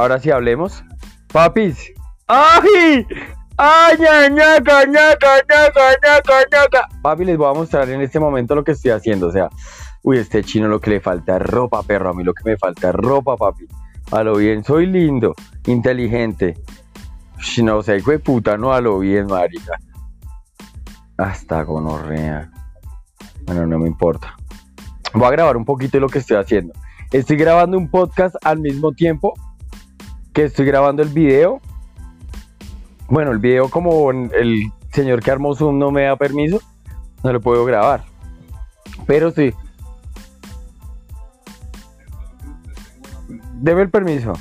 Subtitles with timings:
[0.00, 0.82] Ahora sí hablemos.
[1.30, 1.92] Papis.
[2.26, 3.06] ¡Ay!
[3.58, 6.88] ¡Ay, ñañaca, ñaca, ñaca, ñaca, ñaca!
[7.02, 9.26] Papi, les voy a mostrar en este momento lo que estoy haciendo.
[9.26, 9.50] O sea,
[10.02, 12.08] uy, este chino lo que le falta es ropa, perro.
[12.08, 13.66] A mí lo que me falta es ropa, papi.
[14.10, 15.34] A lo bien, soy lindo,
[15.66, 16.56] inteligente.
[17.38, 19.74] Si no, o sea, hijo de puta, no a lo bien, marica.
[21.18, 22.50] Hasta gonorrea.
[23.44, 24.34] Bueno, no me importa.
[25.12, 26.72] Voy a grabar un poquito de lo que estoy haciendo.
[27.12, 29.34] Estoy grabando un podcast al mismo tiempo
[30.32, 31.60] que estoy grabando el video.
[33.08, 36.60] Bueno, el video como el señor que armó Zoom no me da permiso,
[37.22, 38.04] no lo puedo grabar.
[39.06, 39.52] Pero sí.
[43.54, 44.32] Debe el permiso.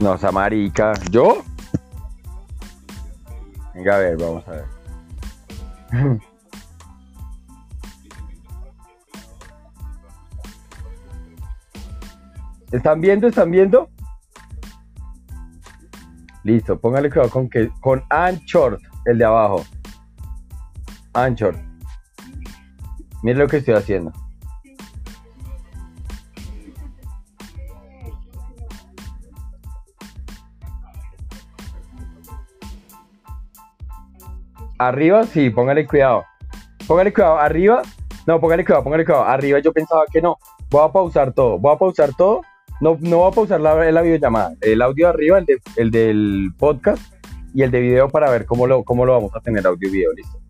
[0.00, 0.92] No, esa marica.
[1.10, 1.42] ¿Yo?
[3.74, 6.22] Venga, a ver, vamos a ver.
[12.72, 13.28] ¿Están viendo?
[13.28, 13.90] ¿Están viendo?
[16.42, 19.62] Listo, póngale cuidado con que con Anchor, el de abajo.
[21.12, 21.54] Anchor.
[23.22, 24.10] Miren lo que estoy haciendo.
[34.78, 36.24] Arriba, sí, póngale cuidado.
[36.88, 37.82] Póngale cuidado, arriba.
[38.26, 39.24] No, póngale cuidado, póngale cuidado.
[39.24, 40.38] Arriba yo pensaba que no.
[40.70, 41.58] Voy a pausar todo.
[41.58, 42.40] Voy a pausar todo.
[42.82, 44.56] No, no voy a pausar la, la videollamada.
[44.60, 47.00] El audio arriba, el, de, el del podcast
[47.54, 49.92] y el de video para ver cómo lo, cómo lo vamos a tener audio y
[49.92, 50.12] video.
[50.12, 50.41] Listo.